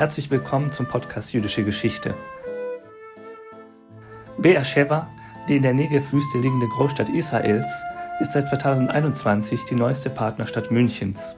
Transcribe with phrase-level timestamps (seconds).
[0.00, 2.14] Herzlich willkommen zum Podcast Jüdische Geschichte.
[4.38, 5.10] Beersheba,
[5.46, 7.66] die in der Negev-Wüste liegende Großstadt Israels,
[8.18, 11.36] ist seit 2021 die neueste Partnerstadt Münchens.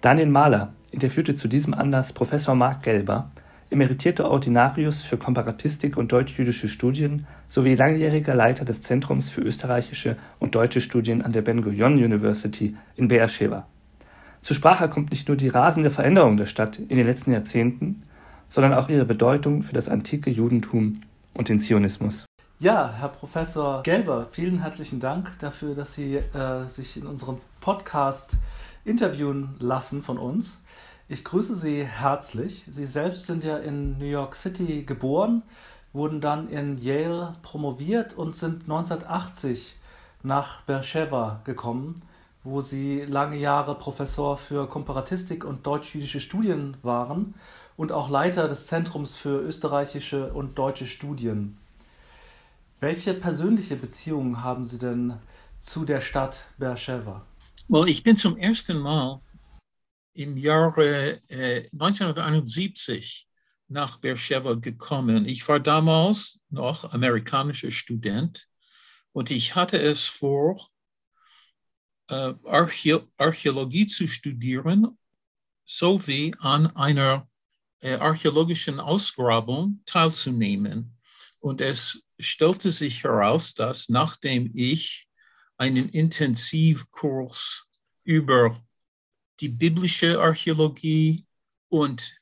[0.00, 3.30] Daniel Mahler interviewte zu diesem Anlass Professor Marc Gelber,
[3.70, 10.56] emeritierter Ordinarius für Komparatistik und deutsch-jüdische Studien sowie langjähriger Leiter des Zentrums für österreichische und
[10.56, 13.68] deutsche Studien an der Ben-Gurion University in Beersheba.
[14.42, 18.02] Zur Sprache kommt nicht nur die rasende Veränderung der Stadt in den letzten Jahrzehnten,
[18.48, 21.02] sondern auch ihre Bedeutung für das antike Judentum
[21.34, 22.24] und den Zionismus.
[22.58, 28.36] Ja, Herr Professor Gelber, vielen herzlichen Dank dafür, dass Sie äh, sich in unserem Podcast
[28.84, 30.62] interviewen lassen von uns.
[31.08, 32.66] Ich grüße Sie herzlich.
[32.70, 35.42] Sie selbst sind ja in New York City geboren,
[35.92, 39.76] wurden dann in Yale promoviert und sind 1980
[40.22, 41.94] nach Beersheba gekommen,
[42.42, 47.34] wo Sie lange Jahre Professor für Komparatistik und deutsch-jüdische Studien waren
[47.76, 51.58] und auch Leiter des Zentrums für österreichische und deutsche Studien.
[52.80, 55.14] Welche persönliche Beziehungen haben Sie denn
[55.58, 57.26] zu der Stadt Beersheba?
[57.68, 59.20] Well, ich bin zum ersten Mal
[60.14, 63.28] im Jahre äh, 1971
[63.68, 65.26] nach Beersheba gekommen.
[65.26, 68.48] Ich war damals noch amerikanischer Student
[69.12, 70.68] und ich hatte es vor,
[72.10, 74.98] äh, Archä Archäologie zu studieren,
[75.64, 77.28] sowie an einer
[77.80, 80.96] äh, archäologischen Ausgrabung teilzunehmen.
[81.38, 85.08] Und es stellte sich heraus, dass nachdem ich
[85.56, 87.68] einen Intensivkurs
[88.04, 88.60] über
[89.40, 91.24] die biblische Archäologie
[91.68, 92.20] und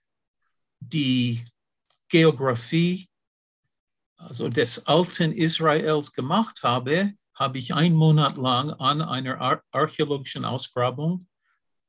[0.80, 1.44] die
[2.08, 3.08] Geografie,
[4.16, 10.44] also des alten Israels gemacht habe, habe ich einen Monat lang an einer ar archäologischen
[10.44, 11.26] Ausgrabung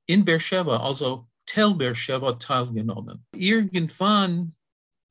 [0.06, 3.26] in Beersheba, also Tel Beersheba, teilgenommen.
[3.34, 4.56] Irgendwann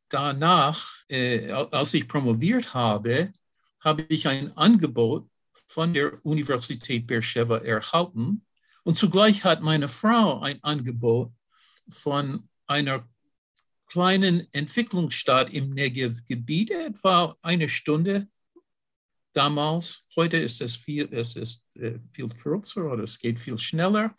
[0.09, 3.33] danach, äh, als ich promoviert habe,
[3.81, 5.29] habe ich ein Angebot
[5.67, 8.45] von der Universität Beersheba erhalten,
[8.85, 11.31] und zugleich hat meine Frau ein Angebot
[11.91, 13.07] von einer
[13.87, 18.29] kleinen Entwicklungsstadt im Negev-Gebiet, etwa eine Stunde
[19.33, 20.05] damals.
[20.17, 24.15] Heute ist es viel, es ist äh, viel kürzer oder es geht viel schneller.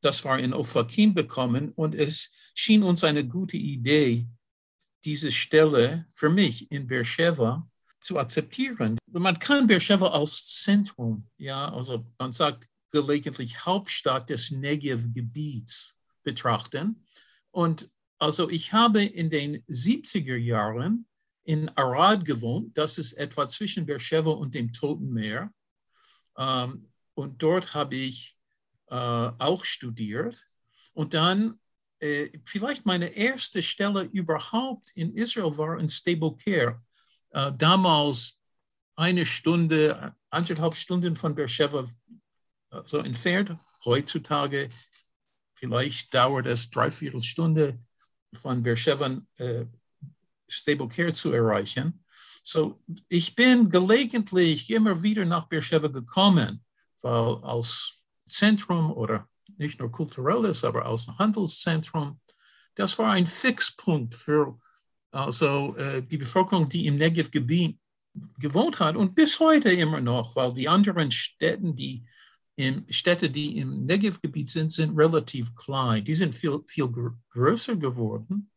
[0.00, 4.26] Das war in Ofakim bekommen und es schien uns eine gute Idee,
[5.04, 7.68] diese Stelle für mich in Beersheba
[8.00, 8.98] zu akzeptieren.
[9.10, 17.04] Man kann Beersheba als Zentrum, ja, also man sagt gelegentlich Hauptstadt des Negev-Gebiets betrachten.
[17.50, 21.06] Und also ich habe in den 70er Jahren
[21.50, 25.52] in Arad gewohnt, das ist etwa zwischen Beersheba und dem Toten Meer.
[26.38, 28.36] Ähm, und dort habe ich
[28.86, 30.46] äh, auch studiert.
[30.92, 31.58] Und dann
[31.98, 36.80] äh, vielleicht meine erste Stelle überhaupt in Israel war in Steboker.
[37.30, 38.38] Äh, damals
[38.94, 41.84] eine Stunde, anderthalb Stunden von Beersheba
[42.84, 43.56] so entfernt.
[43.84, 44.70] Heutzutage
[45.54, 47.80] vielleicht dauert es dreiviertel Stunde
[48.34, 49.66] von Beersheba äh,
[50.52, 52.04] Stable Care zu erreichen.
[52.42, 56.64] So, ich bin gelegentlich immer wieder nach Beersheba gekommen,
[57.02, 59.28] weil als Zentrum oder
[59.58, 62.20] nicht nur kulturelles, aber als Handelszentrum,
[62.74, 64.58] das war ein Fixpunkt für
[65.12, 67.78] also, äh, die Bevölkerung, die im Negev-Gebiet
[68.38, 72.04] gewohnt hat und bis heute immer noch, weil die anderen Städte, die
[72.56, 76.04] in Städte, die im Negev-Gebiet sind, sind relativ klein.
[76.04, 76.88] Die sind viel, viel
[77.30, 78.50] größer geworden,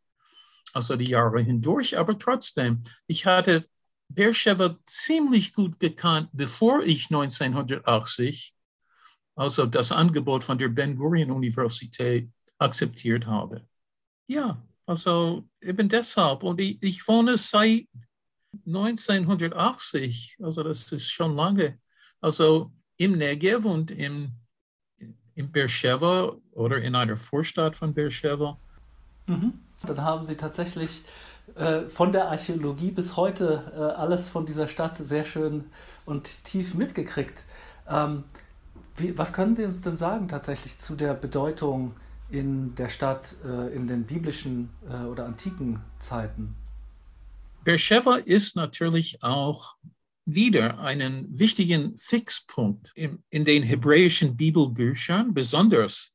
[0.73, 1.97] also die Jahre hindurch.
[1.97, 3.65] Aber trotzdem, ich hatte
[4.09, 8.55] Beersheba ziemlich gut gekannt, bevor ich 1980
[9.35, 13.67] also das Angebot von der Ben-Gurion-Universität akzeptiert habe.
[14.27, 16.43] Ja, also eben deshalb.
[16.43, 17.87] Und ich, ich wohne seit
[18.65, 21.79] 1980, also das ist schon lange.
[22.21, 24.33] Also im Negev und im,
[25.35, 28.57] im Beersheba oder in einer Vorstadt von Beersheba.
[29.25, 29.62] Mhm.
[29.85, 31.03] Dann haben Sie tatsächlich
[31.55, 35.65] äh, von der Archäologie bis heute äh, alles von dieser Stadt sehr schön
[36.05, 37.43] und tief mitgekriegt.
[37.89, 38.23] Ähm,
[38.95, 41.93] wie, was können Sie uns denn sagen tatsächlich zu der Bedeutung
[42.29, 46.55] in der Stadt äh, in den biblischen äh, oder antiken Zeiten?
[47.63, 49.75] Beersheba ist natürlich auch
[50.25, 56.12] wieder einen wichtigen Fixpunkt in, in den hebräischen Bibelbüchern, besonders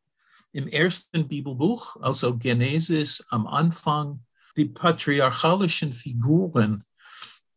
[0.58, 4.24] im ersten Bibelbuch, also Genesis am Anfang,
[4.56, 6.82] die patriarchalischen Figuren.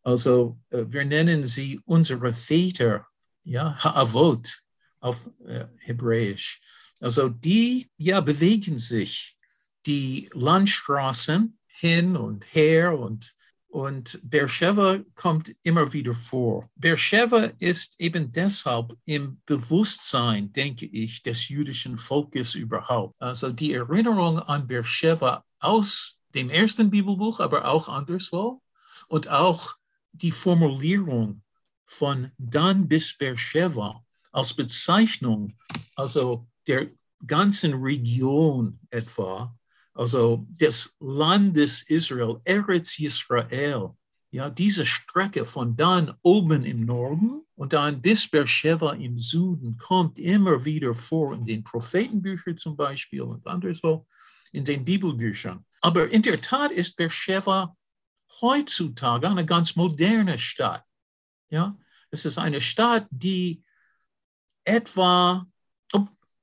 [0.04, 3.08] Also äh, wir nennen sie unsere Väter,
[3.44, 4.48] ja, Ha'avot
[5.00, 6.62] auf äh, Hebräisch.
[7.00, 9.36] Also die ja bewegen sich
[9.88, 13.34] die Landstraßen hin und her und,
[13.72, 16.70] und Beersheba kommt immer wieder vor.
[16.76, 23.16] Beersheba ist eben deshalb im Bewusstsein, denke ich, des jüdischen Volkes überhaupt.
[23.20, 28.62] Also die Erinnerung an Beersheba aus dem ersten Bibelbuch, aber auch anderswo
[29.08, 29.76] und auch
[30.12, 31.42] die Formulierung
[31.86, 34.04] von dann bis Beersheba
[34.34, 35.58] als Bezeichnung,
[35.96, 36.90] also der
[37.26, 39.56] ganzen Region etwa,
[39.94, 43.92] also des Landes Israel, Eretz Israel,
[44.32, 50.20] ja, diese Strecke von dann oben im Norden und dann bis Beersheba im Süden kommt
[50.20, 54.08] immer wieder vor in den Prophetenbüchern zum Beispiel und anderswo
[54.54, 55.66] in den Bibelbüchern.
[55.82, 57.76] Aber in der Tat ist Beersheba
[58.40, 60.86] heutzutage eine ganz moderne Stadt.
[61.50, 61.78] Ja,
[62.10, 63.64] es ist eine Stadt, die
[64.64, 65.46] etwa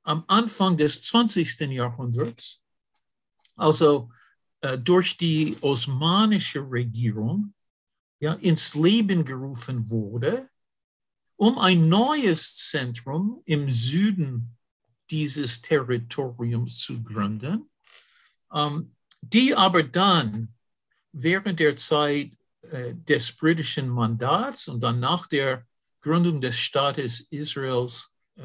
[0.03, 1.61] am Anfang des 20.
[1.71, 2.63] Jahrhunderts,
[3.59, 4.11] also
[4.61, 7.53] äh, durch die osmanische Regierung,
[8.21, 10.49] ja, ins Leben gerufen wurde,
[11.37, 14.57] um ein neues Zentrum im Süden
[15.11, 17.71] dieses Territoriums zu gründen,
[18.53, 20.55] ähm, die aber dann
[21.13, 22.33] während der Zeit
[22.63, 25.65] äh, des britischen Mandats und dann nach der
[26.01, 28.43] Gründung des Staates Israels äh,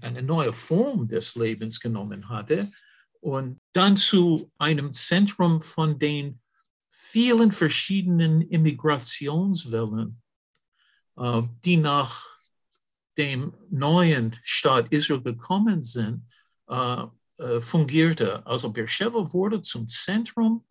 [0.00, 2.68] eine neue Form des Lebens genommen hatte
[3.28, 6.40] und dann zu einem Zentrum von den
[6.88, 10.22] vielen verschiedenen Immigrationswellen,
[11.16, 12.26] äh, die nach
[13.18, 16.24] dem neuen Staat Israel gekommen sind,
[17.60, 18.46] fungierte.
[18.46, 20.64] Also Beersheba wurde zum Zentrum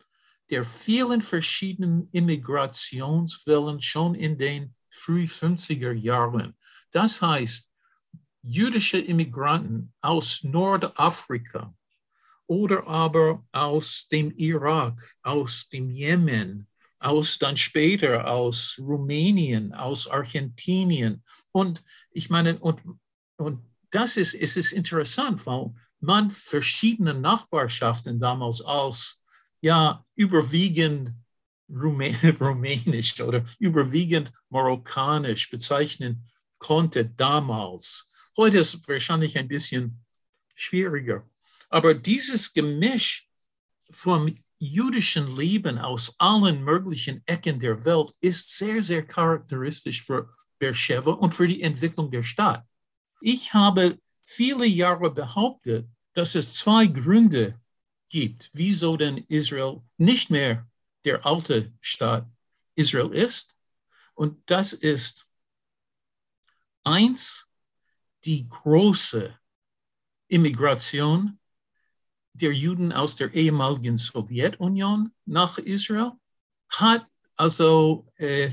[0.48, 6.56] der vielen verschiedenen Immigrationswellen schon in den früh 50er Jahren.
[6.90, 7.70] Das heißt,
[8.42, 11.74] jüdische Immigranten aus Nordafrika
[12.48, 16.66] oder aber aus dem Irak, aus dem Jemen,
[16.98, 21.22] aus dann später aus Rumänien, aus Argentinien.
[21.52, 22.80] Und ich meine, und,
[23.36, 29.24] und das ist, es interessant, weil man verschiedene Nachbarschaften damals als
[29.60, 31.12] ja überwiegend
[31.68, 36.26] rumänisch oder überwiegend marokkanisch bezeichnen
[36.58, 38.10] konnte damals.
[38.36, 40.02] Heute ist es wahrscheinlich ein bisschen
[40.54, 41.28] schwieriger.
[41.68, 43.28] Aber dieses Gemisch
[43.90, 51.12] vom jüdischen Leben aus allen möglichen Ecken der Welt ist sehr, sehr charakteristisch für Beersheba
[51.12, 52.66] und für die Entwicklung der Stadt.
[53.20, 57.60] Ich habe viele Jahre behauptet, dass es zwei Gründe
[58.08, 60.68] gibt, wieso denn Israel nicht mehr
[61.04, 62.28] der alte Staat
[62.74, 63.56] Israel ist.
[64.14, 65.26] Und das ist
[66.82, 67.48] eins,
[68.24, 69.38] die große
[70.28, 71.37] Immigration
[72.40, 76.12] der Juden aus der ehemaligen Sowjetunion nach Israel
[76.70, 77.06] hat
[77.36, 78.50] also äh,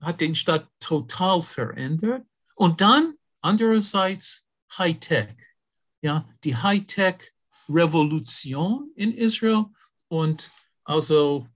[0.00, 2.24] hat den Staat total verändert.
[2.54, 4.44] Und dann andererseits
[4.76, 5.34] Hightech,
[6.00, 7.32] ja, die Hightech
[7.68, 9.66] Revolution in Israel
[10.08, 10.50] und
[10.84, 11.46] also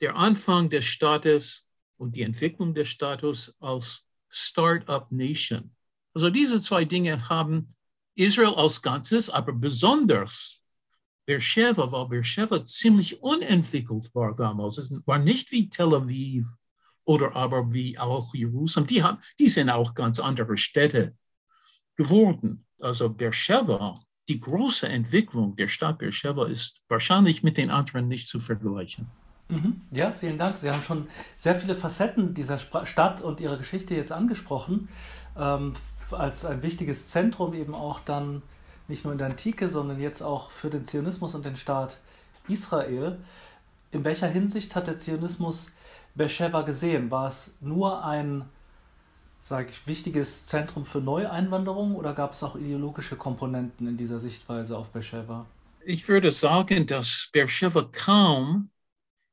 [0.00, 1.68] der Anfang des Staates
[1.98, 5.74] und die Entwicklung des Staates als Start-up Nation.
[6.14, 7.70] Also diese zwei Dinge haben
[8.14, 10.62] Israel als Ganzes, aber besonders
[11.26, 14.78] Beersheba, weil Beersheba ziemlich unentwickelt war damals.
[14.78, 16.46] Es war nicht wie Tel Aviv
[17.04, 18.86] oder aber wie auch Jerusalem.
[18.86, 21.14] Die, haben, die sind auch ganz andere Städte
[21.96, 22.64] geworden.
[22.78, 28.40] Also Beersheba die große Entwicklung der Stadt Beersheba ist wahrscheinlich mit den anderen nicht zu
[28.40, 29.06] vergleichen.
[29.48, 29.82] Mhm.
[29.92, 30.56] Ja, vielen Dank.
[30.56, 31.06] Sie haben schon
[31.36, 34.88] sehr viele Facetten dieser Stadt und ihrer Geschichte jetzt angesprochen.
[35.36, 35.74] Ähm,
[36.10, 38.42] als ein wichtiges Zentrum eben auch dann
[38.88, 41.98] nicht nur in der Antike, sondern jetzt auch für den Zionismus und den Staat
[42.48, 43.18] Israel.
[43.90, 45.72] In welcher Hinsicht hat der Zionismus
[46.14, 47.10] Beersheba gesehen?
[47.10, 48.44] War es nur ein
[49.46, 54.76] sage ich, wichtiges Zentrum für Neueinwanderung oder gab es auch ideologische Komponenten in dieser Sichtweise
[54.76, 55.46] auf Beersheba?
[55.84, 58.70] Ich würde sagen, dass Beersheba kaum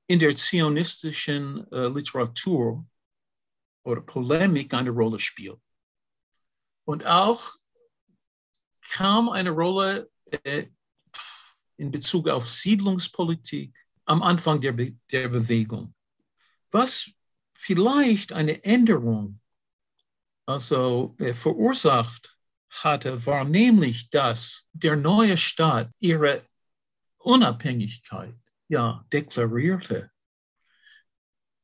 [0.06, 2.86] in der zionistischen äh, Literatur
[3.84, 5.60] oder Polemik eine Rolle spielt.
[6.86, 7.56] Und auch
[8.92, 10.10] kaum eine Rolle
[10.44, 10.68] äh,
[11.78, 13.76] in Bezug auf Siedlungspolitik
[14.06, 15.94] am Anfang der, Be der Bewegung.
[16.72, 17.10] Was
[17.54, 19.40] vielleicht eine Änderung
[20.46, 22.38] also äh, verursacht
[22.70, 26.44] hatte, war nämlich, dass der neue Staat ihre
[27.18, 28.36] Unabhängigkeit
[28.68, 30.12] ja, deklarierte.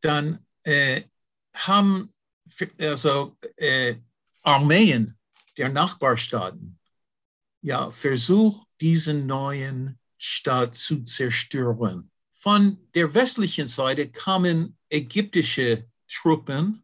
[0.02, 1.04] Dann äh,
[1.54, 2.14] haben
[2.80, 3.96] also, äh,
[4.42, 5.18] Armeen
[5.58, 6.79] der Nachbarstaaten
[7.62, 12.12] ja, versucht, diesen neuen Stadt zu zerstören.
[12.34, 16.84] Von der westlichen Seite kamen ägyptische Truppen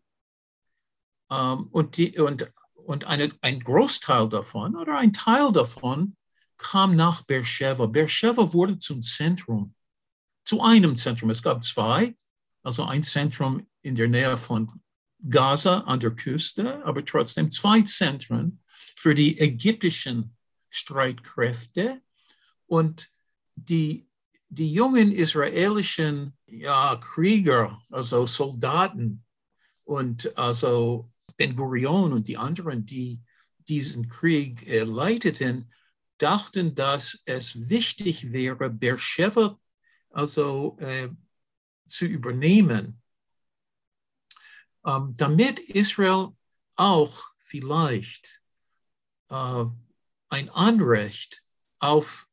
[1.30, 6.16] ähm, und, die, und, und eine, ein Großteil davon oder ein Teil davon
[6.58, 7.86] kam nach Beersheba.
[7.86, 9.74] Beersheba wurde zum Zentrum,
[10.46, 11.30] zu einem Zentrum.
[11.30, 12.16] Es gab zwei,
[12.64, 14.82] also ein Zentrum in der Nähe von
[15.30, 18.62] Gaza an der Küste, aber trotzdem zwei Zentren
[18.96, 20.35] für die ägyptischen
[20.76, 22.02] Streitkräfte
[22.68, 23.10] und
[23.56, 24.08] die,
[24.50, 29.24] die jungen israelischen ja, Krieger, also Soldaten
[29.84, 33.22] und also Ben Gurion und die anderen, die
[33.68, 35.72] diesen Krieg äh, leiteten,
[36.18, 39.60] dachten, dass es wichtig wäre, Beersheba
[40.12, 41.10] also äh,
[41.88, 43.02] zu übernehmen,
[44.86, 46.30] ähm, damit Israel
[46.76, 48.42] auch vielleicht
[49.30, 49.66] äh,
[50.36, 51.42] ein Anrecht
[51.80, 52.28] auf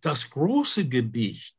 [0.00, 1.52] das große Gebiet,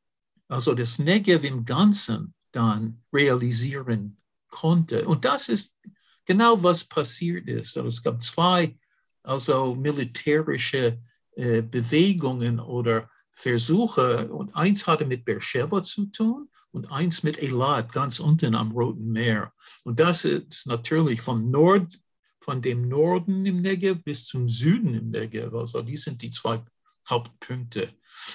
[0.47, 5.07] also das Negev im Ganzen, dann realisieren konnte.
[5.07, 5.77] Und das ist
[6.25, 7.77] genau was passiert ist.
[7.77, 8.75] Also es gab zwei
[9.21, 10.99] also militärische
[11.35, 17.91] äh, Bewegungen oder Versuche und eins hatte mit Beersheba zu tun und eins mit Elat
[17.91, 19.53] ganz unten am Roten Meer.
[19.83, 21.99] Und das ist natürlich vom Nord,
[22.45, 25.51] von dem Norden im Negev bis zum Süden im Negev.
[25.55, 26.63] Also die sind die zwei
[27.09, 27.89] Hauptpunkte.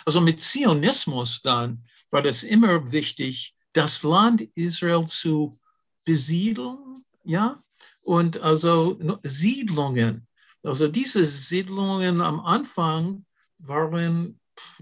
[0.04, 5.56] Also mit Zionismus dann war das immer wichtig, das Land Israel zu
[6.04, 7.62] besiedeln, ja,
[8.02, 10.26] und also Siedlungen.
[10.64, 13.24] Also diese Siedlungen am Anfang
[13.58, 14.40] waren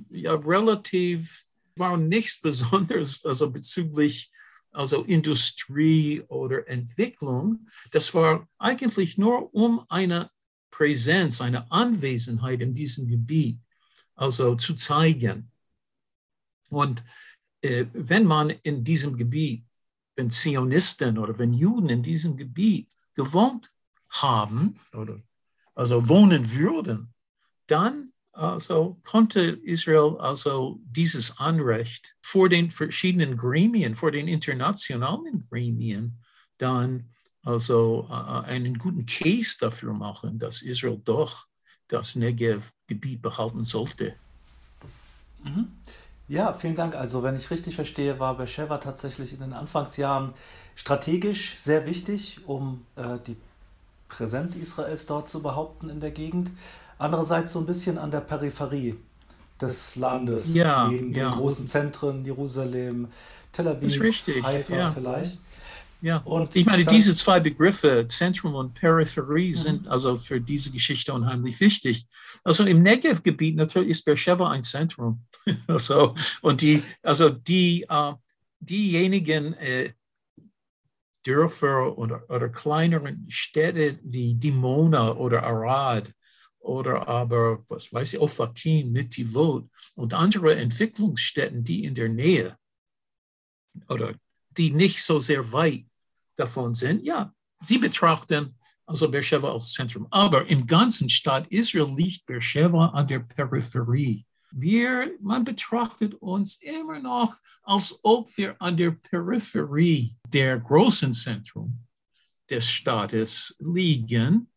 [0.09, 1.45] ja relativ,
[1.77, 4.33] waren nichts Besonderes, also bezüglich
[4.79, 7.67] also Industrie oder Entwicklung.
[7.91, 10.31] Das war eigentlich nur um eine
[10.71, 13.59] Präsenz, eine Anwesenheit in diesem Gebiet,
[14.15, 15.51] also zu zeigen.
[16.69, 17.03] Und
[17.61, 19.65] äh, wenn man in diesem Gebiet,
[20.15, 23.73] wenn Zionisten oder wenn Juden in diesem Gebiet gewohnt
[24.11, 25.21] haben oder
[25.75, 27.13] also wohnen würden,
[27.67, 36.19] dann also konnte Israel also dieses Anrecht vor den verschiedenen Gremien, vor den internationalen Gremien
[36.57, 37.11] dann
[37.45, 41.47] also uh, einen guten Case dafür machen, dass Israel doch
[41.89, 44.15] das Negev-Gebiet behalten sollte.
[45.43, 45.69] Mhm.
[46.29, 46.95] Ja, vielen Dank.
[46.95, 50.35] Also, wenn ich richtig verstehe, war Beersheba tatsächlich in den Anfangsjahren
[50.75, 53.37] strategisch sehr wichtig, um äh, die
[54.09, 56.51] Präsenz Israels dort zu behaupten in der Gegend.
[56.99, 58.97] Andererseits so ein bisschen an der Peripherie
[59.61, 61.31] des Landes, ja, neben ja.
[61.31, 63.09] den großen Zentren, Jerusalem,
[63.53, 64.91] Tel Aviv, richtig, Haifa ja.
[64.91, 65.41] vielleicht.
[66.01, 69.55] Ja, Und ich meine, dann- diese zwei Begriffe, Zentrum und Peripherie, Mhm.
[69.55, 72.07] sind also für diese Geschichte unheimlich wichtig.
[72.45, 75.25] Also im Negev-Gebiet natürlich ist Beersheba ein Zentrum.
[75.67, 78.13] also, und die, also die, äh,
[78.61, 79.93] diejenigen äh,
[81.27, 86.13] Dörfer oder, oder kleineren Städte wie Dimona oder Arad
[86.61, 92.57] oder aber, was weiß ich, Ofakim, Netivot und andere Entwicklungsstätten, die in der Nähe
[93.89, 94.15] oder
[94.57, 95.87] die nicht so sehr weit
[96.37, 98.55] davon sind, ja, sie betrachten
[98.89, 100.07] also Beersheba als Zentrum.
[100.11, 104.25] Aber im ganzen Staat Israel liegt Beersheba an der Peripherie.
[104.51, 111.79] Wir, man betrachtet uns immer noch, als ob wir an der Peripherie der großen Zentrum
[112.49, 114.51] des Staates liegen.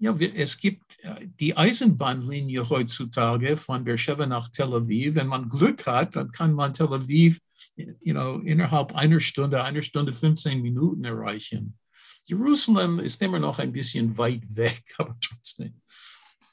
[0.00, 5.16] Ja, es gibt äh, die Eisenbahnlinie heutzutage von Beersheba nach Tel Aviv.
[5.16, 7.40] Wenn man Glück hat, dann kann man Tel Aviv
[7.76, 11.78] you know, innerhalb einer Stunde, einer Stunde 15 Minuten erreichen.
[12.24, 15.80] Jerusalem ist immer noch ein bisschen weit weg, aber trotzdem.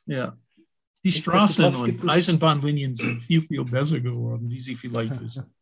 [0.05, 0.37] Ja.
[1.03, 5.45] Die Straßen und Eisenbahnlinien sind viel, viel besser geworden, wie Sie vielleicht wissen.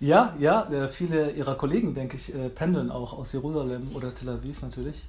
[0.00, 4.30] Ja, ja, äh, viele ihrer Kollegen, denke ich, äh, pendeln auch aus Jerusalem oder Tel
[4.30, 5.04] Aviv natürlich.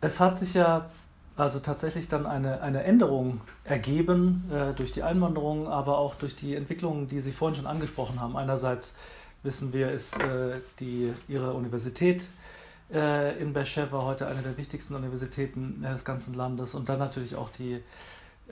[0.00, 0.90] Es hat sich ja
[1.36, 6.54] also tatsächlich dann eine, eine Änderung ergeben äh, durch die Einwanderung, aber auch durch die
[6.54, 8.36] Entwicklungen, die Sie vorhin schon angesprochen haben.
[8.36, 8.94] Einerseits
[9.42, 12.28] wissen wir, ist äh, die, Ihre Universität
[12.92, 17.36] äh, in Beersheba heute eine der wichtigsten Universitäten äh, des ganzen Landes und dann natürlich
[17.36, 17.82] auch die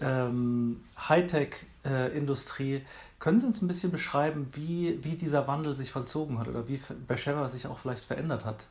[0.00, 2.82] ähm, Hightech-Industrie.
[3.18, 6.80] Können Sie uns ein bisschen beschreiben, wie, wie dieser Wandel sich vollzogen hat oder wie
[7.06, 8.68] Beersheba sich auch vielleicht verändert hat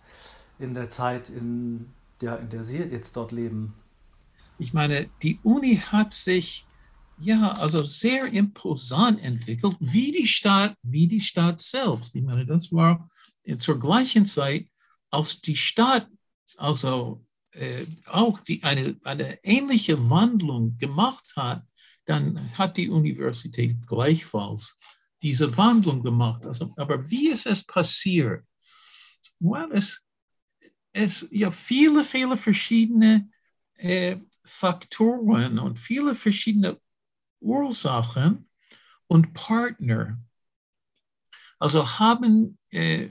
[0.58, 1.92] in der Zeit, in,
[2.22, 3.74] ja, in der Sie jetzt dort leben?
[4.60, 6.66] Ich meine, die Uni hat sich
[7.20, 12.16] ja also sehr imposant entwickelt, wie die Stadt, wie die Stadt selbst.
[12.16, 13.10] Ich meine, das war
[13.58, 14.68] zur gleichen Zeit,
[15.10, 16.08] als die Stadt
[16.58, 21.64] also äh, auch die, eine, eine ähnliche Wandlung gemacht hat,
[22.06, 24.78] dann hat die Universität gleichfalls
[25.22, 26.46] diese Wandlung gemacht.
[26.46, 28.44] Also, aber wie ist es passiert?
[29.40, 30.02] Well, es,
[30.98, 33.30] es ja viele, viele verschiedene
[33.76, 36.80] äh, Faktoren und viele verschiedene
[37.40, 38.50] Ursachen
[39.06, 40.18] und Partner.
[41.60, 43.10] Also haben äh,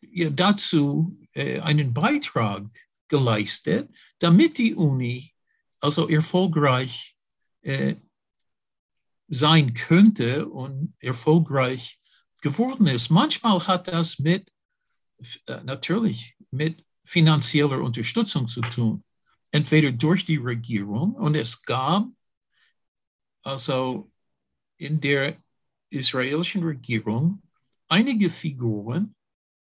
[0.00, 2.64] ja, dazu äh, einen Beitrag
[3.08, 3.88] geleistet,
[4.18, 5.32] damit die Uni
[5.80, 7.16] also erfolgreich
[7.62, 7.94] äh,
[9.28, 12.00] sein könnte und erfolgreich
[12.40, 13.10] geworden ist.
[13.10, 14.50] Manchmal hat das mit,
[15.64, 19.04] natürlich, mit finanzieller Unterstützung zu tun.
[19.50, 22.08] Entweder durch die Regierung und es gab
[23.42, 24.08] also
[24.78, 25.36] in der
[25.90, 27.42] israelischen Regierung
[27.88, 29.14] einige Figuren,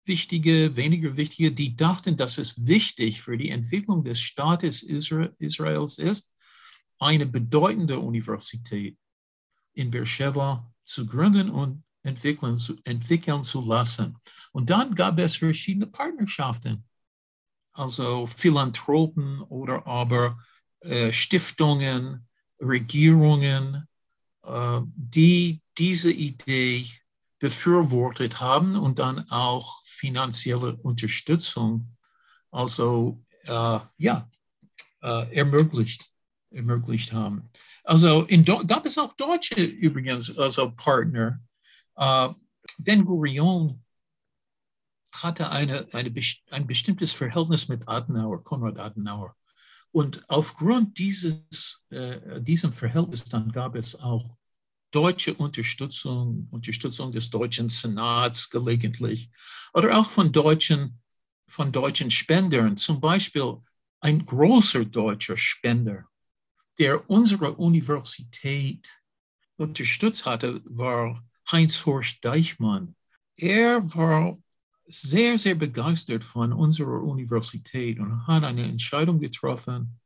[0.06, 6.32] wichtige, weniger wichtige, die dachten, dass es wichtig für die Entwicklung des Staates Israels ist,
[6.98, 8.98] eine bedeutende Universität
[9.74, 14.18] in Beersheba zu gründen und entwickeln zu, entwickeln zu lassen.
[14.52, 16.84] Und dann gab es verschiedene Partnerschaften,
[17.74, 20.40] also Philanthropen oder aber
[20.82, 22.28] äh, Stiftungen,
[22.60, 23.88] Regierungen,
[24.44, 26.88] äh, die diese Idee
[27.40, 31.88] befürwortet haben und dann auch finanzielle Unterstützung,
[32.52, 34.30] also äh, ja,
[35.02, 36.10] äh, ermöglicht,
[36.50, 37.50] ermöglicht haben.
[37.84, 41.40] Also in, gab es auch Deutsche übrigens, also Partner.
[41.98, 42.30] Äh,
[42.78, 43.84] ben Gurion
[45.12, 46.14] hatte eine, eine,
[46.52, 49.36] ein bestimmtes Verhältnis mit Adenauer, Konrad Adenauer.
[49.92, 54.38] Und aufgrund dieses äh, diesem Verhältnis dann gab es auch
[54.92, 59.30] deutsche Unterstützung, Unterstützung des deutschen Senats gelegentlich
[59.74, 61.02] oder auch von deutschen,
[61.48, 62.78] von deutschen Spendern.
[62.78, 63.58] Zum Beispiel
[64.00, 66.06] ein großer deutscher Spender,
[66.78, 68.88] der unsere Universität
[69.58, 72.96] unterstützt hatte, war Heinz Horst Deichmann.
[73.36, 74.38] Er war
[74.88, 80.00] sehr, sehr begeistert von unserer Universität und hat eine Entscheidung getroffen,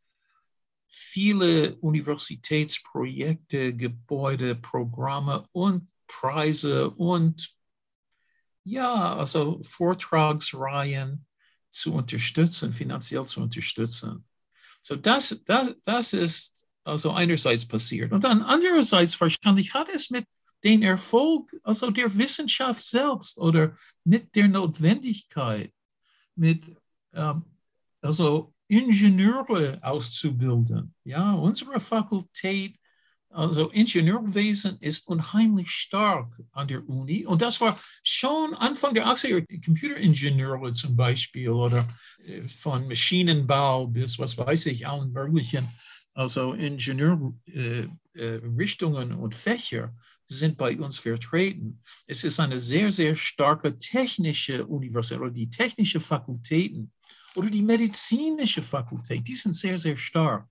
[0.88, 7.56] viele Universitätsprojekte, Gebäude, Programme und Preise und
[8.63, 11.25] ja, also Vortragsreihen
[11.69, 14.25] zu unterstützen, finanziell zu unterstützen.
[14.82, 18.12] So das, das, das ist also einerseits passiert.
[18.12, 20.25] Und dann andererseits wahrscheinlich hat es mit
[20.63, 25.74] dem Erfolg, also der Wissenschaft selbst oder mit der Notwendigkeit,
[26.36, 26.63] mit
[27.13, 27.43] ähm,
[28.02, 30.93] also Ingenieure auszubilden.
[31.04, 32.76] Ja, unsere Fakultät,
[33.30, 37.26] also Ingenieurwesen ist unheimlich stark an der Uni.
[37.26, 41.88] Und das war schon Anfang der 80er, Computeringenieure zum Beispiel oder
[42.26, 45.67] äh, von Maschinenbau bis was weiß ich, allen möglichen,
[46.13, 49.93] also Ingenieurrichtungen äh, äh, und Fächer
[50.32, 51.82] sind bei uns vertreten.
[52.08, 56.91] Es ist eine sehr, sehr starke technische Universität oder die technische Fakultäten
[57.36, 60.48] oder die medizinische Fakultät, die sind sehr, sehr stark.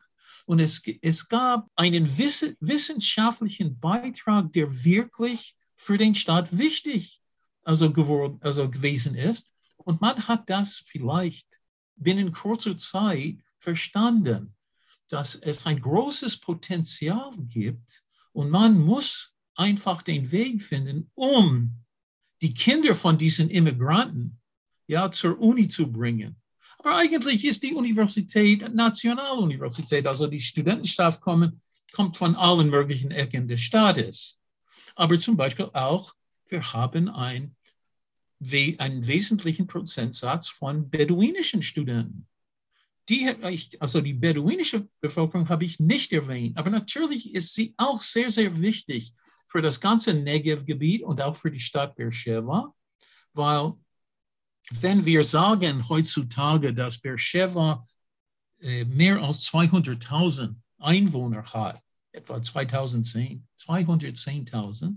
[0.46, 7.20] Und es, es gab einen wiss, wissenschaftlichen Beitrag, der wirklich für den Staat wichtig
[7.62, 9.52] also geworden, also gewesen ist.
[9.76, 11.46] Und man hat das vielleicht
[11.96, 14.54] binnen kurzer Zeit verstanden,
[15.08, 21.76] dass es ein großes Potenzial gibt und man muss einfach den Weg finden, um
[22.40, 24.38] die Kinder von diesen Immigranten
[24.86, 26.36] ja, zur Uni zu bringen.
[26.78, 31.60] Aber eigentlich ist die Universität Nationaluniversität, also die Studentenschaft kommen,
[31.92, 34.38] kommt von allen möglichen Ecken des Staates.
[34.94, 36.14] Aber zum Beispiel auch,
[36.48, 37.54] wir haben ein,
[38.78, 42.26] einen wesentlichen Prozentsatz von beduinischen Studenten.
[43.10, 43.28] Die,
[43.78, 48.58] also die beduinische Bevölkerung habe ich nicht erwähnt, aber natürlich ist sie auch sehr, sehr
[48.60, 49.12] wichtig
[49.50, 52.72] für das ganze Negev-Gebiet und auch für die Stadt Beersheba,
[53.32, 53.72] weil
[54.70, 57.84] wenn wir sagen heutzutage, dass Beersheba
[58.60, 61.82] äh, mehr als 200.000 Einwohner hat,
[62.12, 64.96] etwa 2010, 210.000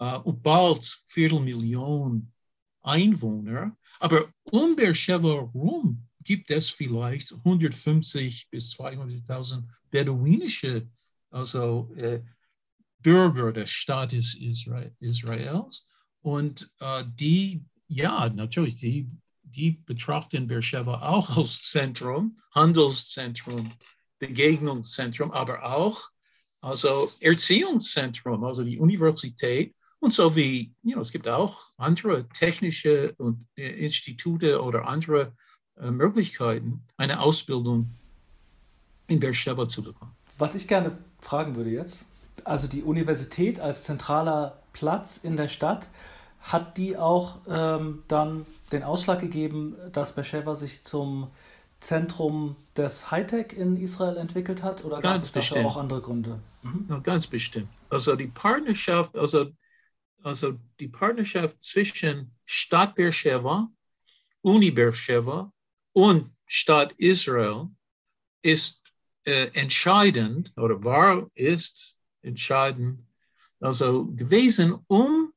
[0.00, 2.32] äh, und bald Viertelmillion
[2.82, 10.88] Einwohner, aber um Beersheba herum gibt es vielleicht 150 bis 200.000 beduinische
[11.34, 12.22] also äh,
[13.04, 15.86] Bürger des Staates Israel, Israels
[16.22, 19.08] und äh, die ja, natürlich, die,
[19.42, 23.70] die betrachten Beersheba auch als Zentrum, Handelszentrum,
[24.18, 26.10] Begegnungszentrum, aber auch
[26.60, 29.74] also Erziehungszentrum, also die Universität.
[30.00, 35.34] Und so wie, you know, es gibt auch andere technische und, äh, Institute oder andere
[35.76, 37.90] äh, Möglichkeiten, eine Ausbildung
[39.06, 40.16] in Beersheba zu bekommen.
[40.38, 42.06] Was ich gerne fragen würde jetzt.
[42.42, 45.88] Also die Universität als zentraler Platz in der Stadt,
[46.40, 51.30] hat die auch ähm, dann den Ausschlag gegeben, dass Beersheba sich zum
[51.80, 54.84] Zentrum des Hightech in Israel entwickelt hat?
[54.84, 56.40] Oder gab es dafür auch andere Gründe?
[56.62, 56.86] Mhm.
[56.88, 57.68] Ja, ganz bestimmt.
[57.88, 59.52] Also die Partnerschaft, also,
[60.22, 63.68] also die Partnerschaft zwischen Stadt Beersheba,
[64.42, 65.52] Uni Beersheba
[65.92, 67.68] und Stadt Israel
[68.42, 68.82] ist
[69.24, 73.00] äh, entscheidend oder war, ist entscheidend,
[73.60, 75.32] also gewesen, um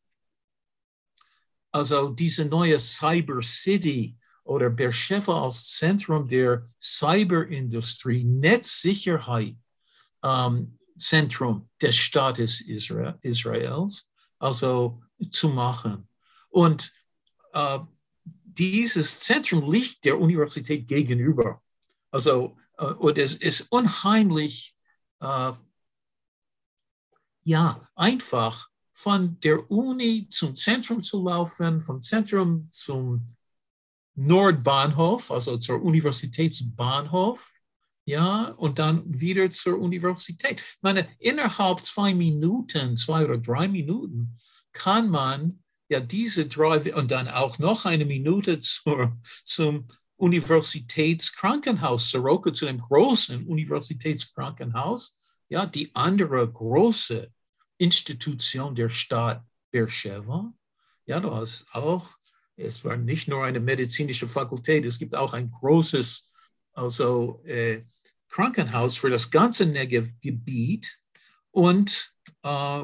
[1.72, 9.56] also diese neue Cyber City oder Beersheba als Zentrum der Cyberindustrie, Netzsicherheit
[10.24, 16.08] ähm, Zentrum des Staates Israel, Israels, also zu machen.
[16.50, 16.92] Und
[17.54, 17.80] äh,
[18.44, 21.62] dieses Zentrum liegt der Universität gegenüber.
[22.10, 24.76] Also, äh, und es ist unheimlich,
[25.20, 25.52] äh,
[27.48, 33.38] ja, einfach von der Uni zum Zentrum zu laufen, vom Zentrum zum
[34.16, 37.54] Nordbahnhof, also zur Universitätsbahnhof,
[38.04, 40.60] ja, und dann wieder zur Universität.
[40.60, 44.38] Ich meine, innerhalb zwei Minuten, zwei oder drei Minuten
[44.74, 52.52] kann man ja diese drei und dann auch noch eine Minute zur, zum Universitätskrankenhaus, Soroka,
[52.52, 57.32] zu dem großen Universitätskrankenhaus, ja, die andere große
[57.78, 60.54] Institution der Stadt Beersheba.
[61.06, 62.10] Ja, du hast auch,
[62.56, 66.32] es war nicht nur eine medizinische Fakultät, es gibt auch ein großes
[66.74, 67.84] also, äh,
[68.30, 71.00] Krankenhaus für das ganze Negev-Gebiet.
[71.52, 72.14] Und
[72.44, 72.84] äh,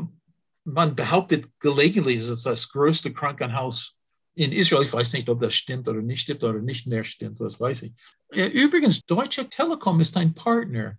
[0.64, 4.00] man behauptet gelegentlich, es ist das größte Krankenhaus
[4.36, 4.84] in Israel.
[4.84, 7.84] Ich weiß nicht, ob das stimmt oder nicht stimmt oder nicht mehr stimmt, das weiß
[7.84, 7.94] ich.
[8.32, 10.98] Äh, übrigens, Deutsche Telekom ist ein Partner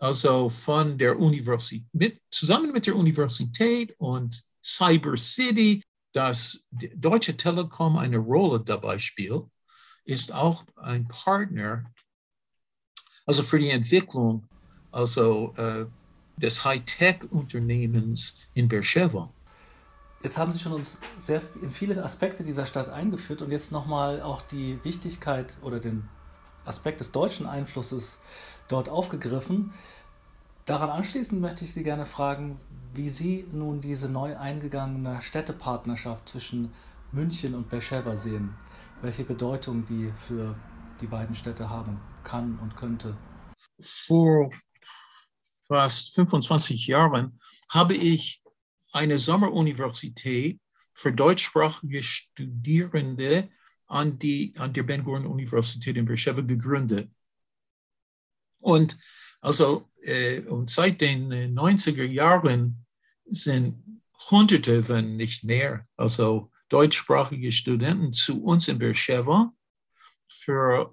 [0.00, 5.82] also von der Universität, mit, zusammen mit der Universität und Cyber City,
[6.12, 9.44] dass Deutsche Telekom eine Rolle dabei spielt,
[10.04, 11.84] ist auch ein Partner,
[13.26, 14.48] also für die Entwicklung
[14.90, 15.86] also, äh,
[16.38, 19.30] des Hightech-Unternehmens in Beersheba.
[20.22, 24.22] Jetzt haben Sie schon uns sehr in viele Aspekte dieser Stadt eingeführt und jetzt nochmal
[24.22, 26.08] auch die Wichtigkeit oder den
[26.64, 28.18] Aspekt des deutschen Einflusses
[28.70, 29.72] dort aufgegriffen.
[30.64, 32.60] Daran anschließend möchte ich Sie gerne fragen,
[32.94, 36.72] wie Sie nun diese neu eingegangene Städtepartnerschaft zwischen
[37.12, 38.54] München und Beersheba sehen,
[39.02, 40.54] welche Bedeutung die für
[41.00, 43.16] die beiden Städte haben kann und könnte.
[43.80, 44.50] Vor
[45.66, 48.42] fast 25 Jahren habe ich
[48.92, 50.60] eine Sommeruniversität
[50.92, 53.48] für deutschsprachige Studierende
[53.86, 57.10] an, die, an der Ben Gurion Universität in Beersheba gegründet.
[58.60, 58.96] Und
[59.40, 62.86] also äh, und seit den 90er Jahren
[63.26, 63.82] sind
[64.30, 69.52] Hunderte, wenn nicht mehr, also deutschsprachige Studenten zu uns in Beersheba
[70.28, 70.92] für,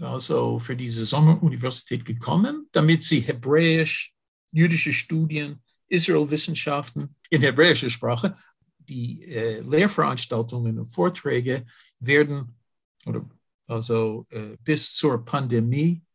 [0.00, 4.14] äh, also für diese Sommeruniversität gekommen, damit sie Hebräisch,
[4.52, 8.34] jüdische Studien, Israelwissenschaften in hebräischer Sprache,
[8.78, 11.66] die äh, Lehrveranstaltungen und Vorträge
[12.00, 12.56] werden
[13.04, 13.28] oder
[13.66, 16.11] also äh, bis zur Pandemie äh,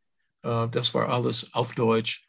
[0.48, 2.28] das war alles auf Deutsch.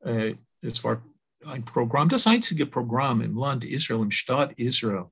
[0.00, 1.04] Äh, es war
[1.44, 5.10] ein Programm, das einzige Programm im Land Israel, im Staat Israel,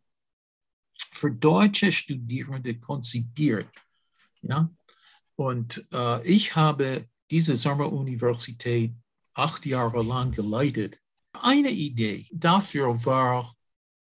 [1.13, 3.69] für deutsche Studierende konzipiert.
[4.43, 4.71] Ja?
[5.37, 8.93] Und äh, ich habe diese Sommeruniversität
[9.35, 10.99] acht Jahre lang geleitet.
[11.33, 13.55] Eine Idee dafür war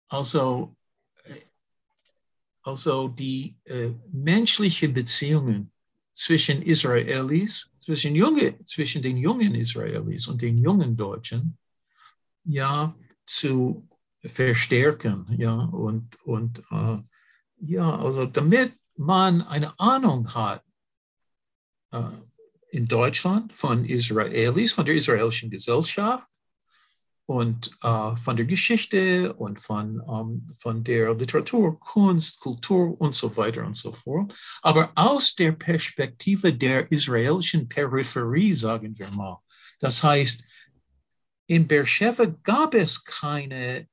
[0.09, 0.75] also,
[1.23, 1.39] äh,
[2.61, 5.71] also die äh, menschlichen Beziehungen
[6.13, 11.57] zwischen Israelis zwischen, junge, zwischen den jungen Israelis und den jungen Deutschen
[12.45, 13.87] ja zu
[14.21, 15.25] verstärken.
[15.37, 16.97] Ja, und, und äh,
[17.57, 20.63] ja, also damit man eine Ahnung hat
[21.91, 22.03] äh,
[22.69, 26.29] in Deutschland von Israelis, von der israelischen Gesellschaft,
[27.25, 33.35] und äh, von der Geschichte und von, ähm, von der Literatur, Kunst, Kultur und so
[33.37, 34.33] weiter und so fort.
[34.61, 39.39] Aber aus der Perspektive der israelischen Peripherie, sagen wir mal.
[39.79, 40.43] Das heißt,
[41.47, 43.87] in Beersheba gab es keine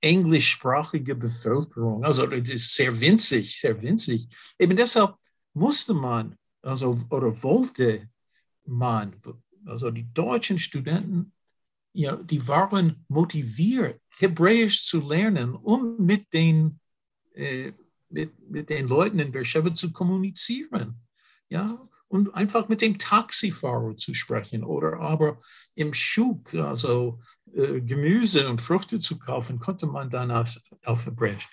[0.00, 2.04] englischsprachige Bevölkerung.
[2.04, 4.28] Also das ist sehr winzig, sehr winzig.
[4.58, 5.16] Eben deshalb
[5.54, 8.08] musste man, also oder wollte
[8.64, 9.16] man,
[9.66, 11.32] also die deutschen Studenten
[11.98, 16.78] ja, die waren motiviert, Hebräisch zu lernen, um mit den,
[17.34, 17.72] äh,
[18.08, 21.00] mit, mit den Leuten in Beersheba zu kommunizieren.
[21.48, 21.82] Ja?
[22.08, 25.42] und einfach mit dem Taxifahrer zu sprechen oder aber
[25.74, 27.20] im Schub, also
[27.52, 31.46] äh, Gemüse und Früchte zu kaufen, konnte man dann auf, auf Hebräisch.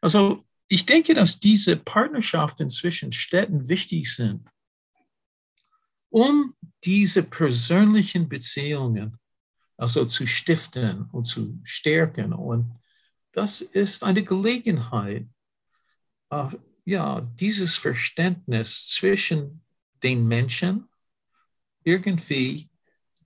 [0.00, 4.48] Also ich denke, dass diese Partnerschaften zwischen Städten wichtig sind,
[6.08, 6.54] um
[6.84, 9.18] diese persönlichen Beziehungen
[9.76, 12.32] also zu stiften und zu stärken.
[12.32, 12.78] Und
[13.32, 15.26] das ist eine Gelegenheit,
[16.32, 16.50] uh,
[16.84, 19.62] ja, dieses Verständnis zwischen
[20.02, 20.88] den Menschen
[21.84, 22.70] irgendwie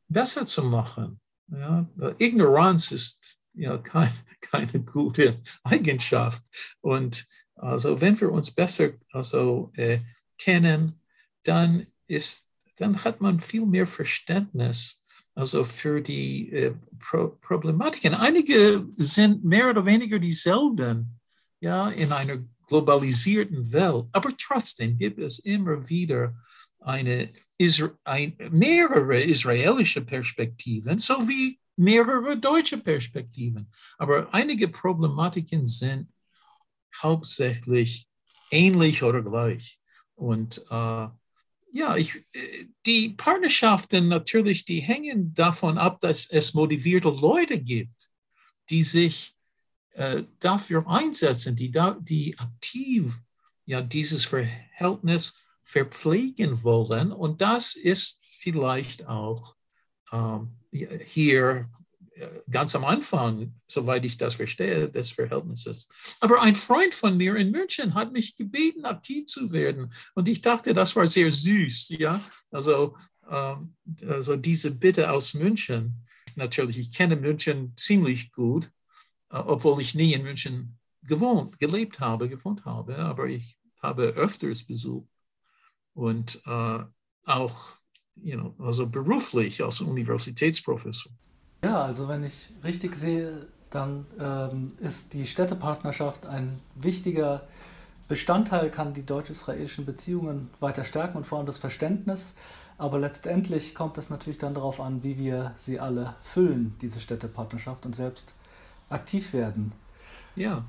[0.08, 1.20] besser zu machen.
[1.48, 1.86] Ja,
[2.18, 6.42] Ignoranz ist ja kein, keine gute Eigenschaft.
[6.80, 10.00] Und also wenn wir uns besser also, äh,
[10.38, 11.00] kennen,
[11.44, 15.04] dann, ist, dann hat man viel mehr Verständnis
[15.34, 18.14] also für die äh, Pro Problematiken.
[18.14, 21.18] Einige sind mehr oder weniger dieselben
[21.60, 26.34] ja, in einer globalisierten Welt, aber trotzdem gibt es immer wieder
[26.80, 27.30] eine,
[28.04, 33.70] ein, mehrere israelische Perspektiven sowie mehrere deutsche Perspektiven.
[33.98, 36.12] Aber einige Problematiken sind
[37.02, 38.06] hauptsächlich
[38.50, 39.80] ähnlich oder gleich.
[40.14, 41.08] Und äh,
[41.72, 42.24] ja, ich,
[42.86, 48.10] die Partnerschaften natürlich, die hängen davon ab, dass es motivierte Leute gibt,
[48.70, 49.34] die sich
[49.92, 53.18] äh, dafür einsetzen, die, die aktiv
[53.66, 57.12] ja, dieses Verhältnis verpflegen wollen.
[57.12, 59.54] Und das ist vielleicht auch
[60.12, 61.64] ähm, hier äh,
[62.50, 65.88] ganz am Anfang, soweit ich das verstehe, des Verhältnisses.
[66.20, 69.92] Aber ein Freund von mir in München hat mich gebeten, aktiv zu werden.
[70.14, 71.90] Und ich dachte, das war sehr süß.
[71.98, 72.96] Ja, also,
[73.28, 73.74] ähm,
[74.06, 76.06] also diese Bitte aus München.
[76.36, 78.70] Natürlich, ich kenne München ziemlich gut,
[79.30, 82.96] äh, obwohl ich nie in München gewohnt, gelebt habe, gewohnt habe.
[82.98, 85.08] Aber ich habe öfters besucht
[85.94, 86.78] und äh,
[87.26, 87.80] auch
[88.22, 91.12] you know, also beruflich als Universitätsprofessor.
[91.62, 97.42] Ja, also wenn ich richtig sehe, dann ähm, ist die Städtepartnerschaft ein wichtiger
[98.08, 102.34] Bestandteil, kann die deutsch-israelischen Beziehungen weiter stärken und vor allem das Verständnis.
[102.78, 107.84] Aber letztendlich kommt es natürlich dann darauf an, wie wir sie alle füllen, diese Städtepartnerschaft,
[107.84, 108.34] und selbst
[108.88, 109.72] aktiv werden.
[110.34, 110.64] Ja.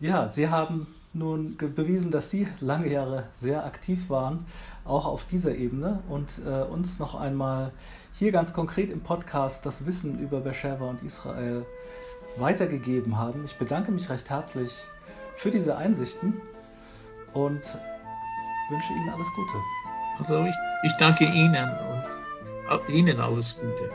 [0.00, 4.46] Ja, Sie haben nun bewiesen, dass Sie lange Jahre sehr aktiv waren,
[4.84, 7.72] auch auf dieser Ebene und äh, uns noch einmal
[8.12, 11.64] hier ganz konkret im Podcast das Wissen über Beersheba und Israel
[12.36, 13.44] weitergegeben haben.
[13.44, 14.72] Ich bedanke mich recht herzlich
[15.34, 16.40] für diese Einsichten
[17.32, 17.60] und
[18.70, 19.54] wünsche Ihnen alles Gute.
[20.18, 21.68] Also ich, ich danke Ihnen
[22.68, 23.90] und Ihnen alles Gute.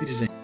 [0.00, 0.35] Wiedersehen.